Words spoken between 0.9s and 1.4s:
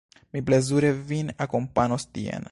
vin